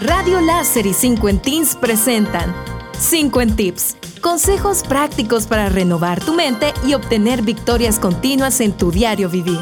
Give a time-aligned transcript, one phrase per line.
[0.00, 2.54] Radio Láser y 5 en Teens presentan
[2.98, 3.96] 5 en Tips.
[4.22, 9.60] Consejos prácticos para renovar tu mente y obtener victorias continuas en tu diario vivir.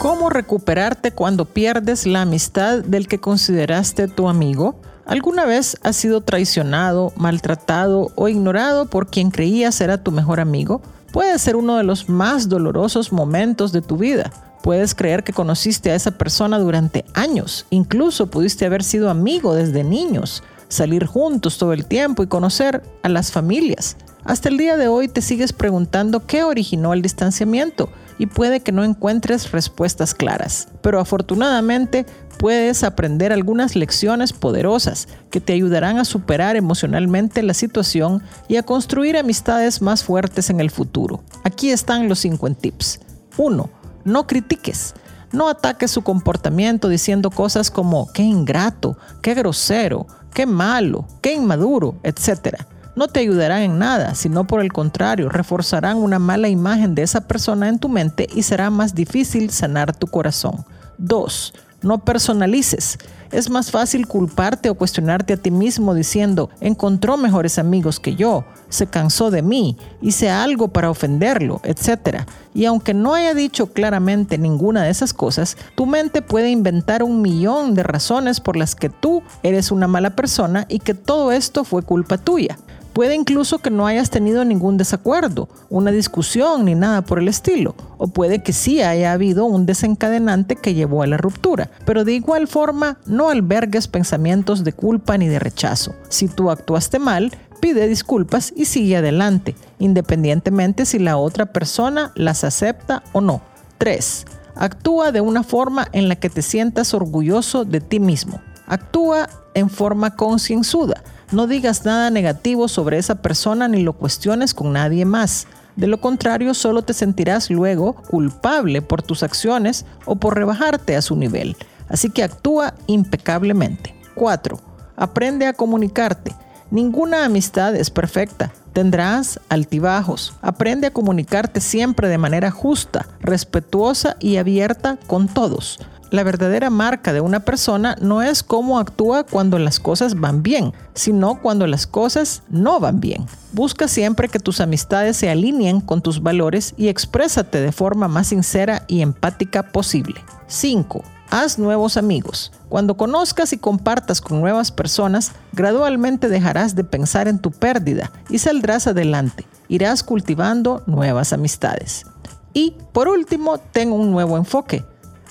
[0.00, 4.74] ¿Cómo recuperarte cuando pierdes la amistad del que consideraste tu amigo?
[5.06, 10.82] ¿Alguna vez has sido traicionado, maltratado o ignorado por quien creías era tu mejor amigo?
[11.12, 14.32] Puede ser uno de los más dolorosos momentos de tu vida.
[14.62, 19.84] Puedes creer que conociste a esa persona durante años, incluso pudiste haber sido amigo desde
[19.84, 23.96] niños, salir juntos todo el tiempo y conocer a las familias.
[24.22, 28.70] Hasta el día de hoy te sigues preguntando qué originó el distanciamiento y puede que
[28.70, 30.68] no encuentres respuestas claras.
[30.82, 32.04] Pero afortunadamente
[32.38, 38.62] puedes aprender algunas lecciones poderosas que te ayudarán a superar emocionalmente la situación y a
[38.62, 41.22] construir amistades más fuertes en el futuro.
[41.44, 43.00] Aquí están los 5 tips.
[43.38, 44.94] 1 no critiques.
[45.32, 51.94] No ataques su comportamiento diciendo cosas como qué ingrato, qué grosero, qué malo, qué inmaduro,
[52.02, 52.56] etc.
[52.96, 57.20] No te ayudarán en nada, sino por el contrario, reforzarán una mala imagen de esa
[57.28, 60.64] persona en tu mente y será más difícil sanar tu corazón.
[60.98, 61.54] 2.
[61.82, 62.98] No personalices.
[63.32, 68.44] Es más fácil culparte o cuestionarte a ti mismo diciendo, encontró mejores amigos que yo,
[68.68, 72.24] se cansó de mí, hice algo para ofenderlo, etc.
[72.54, 77.22] Y aunque no haya dicho claramente ninguna de esas cosas, tu mente puede inventar un
[77.22, 81.62] millón de razones por las que tú eres una mala persona y que todo esto
[81.62, 82.58] fue culpa tuya.
[83.00, 87.74] Puede incluso que no hayas tenido ningún desacuerdo, una discusión ni nada por el estilo,
[87.96, 92.12] o puede que sí haya habido un desencadenante que llevó a la ruptura, pero de
[92.12, 95.94] igual forma no albergues pensamientos de culpa ni de rechazo.
[96.10, 102.44] Si tú actuaste mal, pide disculpas y sigue adelante, independientemente si la otra persona las
[102.44, 103.40] acepta o no.
[103.78, 104.26] 3.
[104.56, 108.42] Actúa de una forma en la que te sientas orgulloso de ti mismo.
[108.66, 114.72] Actúa en forma concienzuda no digas nada negativo sobre esa persona ni lo cuestiones con
[114.72, 115.46] nadie más.
[115.76, 121.02] De lo contrario, solo te sentirás luego culpable por tus acciones o por rebajarte a
[121.02, 121.56] su nivel.
[121.88, 123.94] Así que actúa impecablemente.
[124.14, 124.60] 4.
[124.96, 126.34] Aprende a comunicarte.
[126.70, 128.52] Ninguna amistad es perfecta.
[128.72, 130.34] Tendrás altibajos.
[130.42, 135.80] Aprende a comunicarte siempre de manera justa, respetuosa y abierta con todos.
[136.10, 140.72] La verdadera marca de una persona no es cómo actúa cuando las cosas van bien,
[140.92, 143.26] sino cuando las cosas no van bien.
[143.52, 148.26] Busca siempre que tus amistades se alineen con tus valores y exprésate de forma más
[148.26, 150.16] sincera y empática posible.
[150.48, 151.04] 5.
[151.30, 152.50] Haz nuevos amigos.
[152.68, 158.38] Cuando conozcas y compartas con nuevas personas, gradualmente dejarás de pensar en tu pérdida y
[158.38, 159.46] saldrás adelante.
[159.68, 162.04] Irás cultivando nuevas amistades.
[162.52, 164.84] Y por último, ten un nuevo enfoque.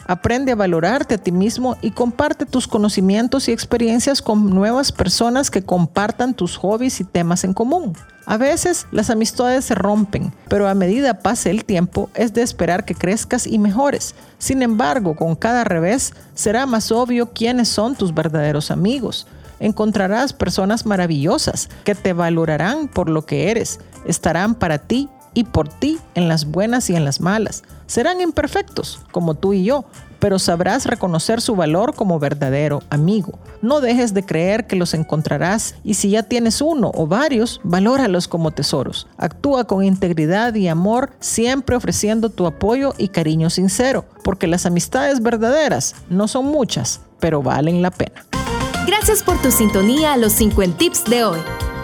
[0.10, 5.52] Aprende a valorarte a ti mismo y comparte tus conocimientos y experiencias con nuevas personas
[5.52, 7.94] que compartan tus hobbies y temas en común.
[8.26, 12.86] A veces las amistades se rompen, pero a medida pase el tiempo es de esperar
[12.86, 14.16] que crezcas y mejores.
[14.40, 19.28] Sin embargo, con cada revés será más obvio quiénes son tus verdaderos amigos.
[19.60, 25.70] Encontrarás personas maravillosas que te valorarán por lo que eres, estarán para ti y por
[25.70, 27.62] ti en las buenas y en las malas.
[27.90, 29.84] Serán imperfectos, como tú y yo,
[30.20, 33.40] pero sabrás reconocer su valor como verdadero amigo.
[33.64, 38.28] No dejes de creer que los encontrarás y si ya tienes uno o varios, valóralos
[38.28, 39.08] como tesoros.
[39.18, 45.24] Actúa con integridad y amor, siempre ofreciendo tu apoyo y cariño sincero, porque las amistades
[45.24, 48.24] verdaderas no son muchas, pero valen la pena.
[48.86, 51.40] Gracias por tu sintonía a los 50 tips de hoy.